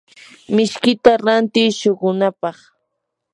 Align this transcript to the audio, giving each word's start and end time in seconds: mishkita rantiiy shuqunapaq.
mishkita 0.55 1.11
rantiiy 1.25 1.75
shuqunapaq. 1.79 2.57